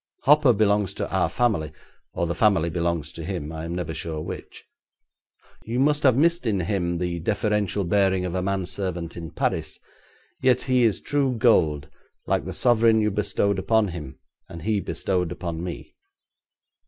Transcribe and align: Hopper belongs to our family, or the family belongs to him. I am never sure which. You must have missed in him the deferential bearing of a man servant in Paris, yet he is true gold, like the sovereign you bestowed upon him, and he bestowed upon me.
Hopper 0.23 0.51
belongs 0.51 0.95
to 0.95 1.07
our 1.15 1.29
family, 1.29 1.71
or 2.13 2.25
the 2.25 2.33
family 2.33 2.71
belongs 2.71 3.11
to 3.11 3.23
him. 3.23 3.51
I 3.51 3.65
am 3.65 3.75
never 3.75 3.93
sure 3.93 4.19
which. 4.19 4.65
You 5.63 5.79
must 5.79 6.01
have 6.01 6.17
missed 6.17 6.47
in 6.47 6.61
him 6.61 6.97
the 6.97 7.19
deferential 7.19 7.83
bearing 7.83 8.25
of 8.25 8.33
a 8.33 8.41
man 8.41 8.65
servant 8.65 9.15
in 9.15 9.29
Paris, 9.29 9.77
yet 10.41 10.63
he 10.63 10.85
is 10.85 11.01
true 11.01 11.35
gold, 11.37 11.87
like 12.25 12.45
the 12.45 12.51
sovereign 12.53 12.99
you 12.99 13.11
bestowed 13.11 13.59
upon 13.59 13.89
him, 13.89 14.17
and 14.49 14.63
he 14.63 14.79
bestowed 14.79 15.31
upon 15.31 15.63
me. 15.63 15.93